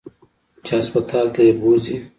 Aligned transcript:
چې 0.65 0.71
هسپتال 0.77 1.27
ته 1.35 1.41
يې 1.47 1.53
بوځي. 1.59 1.95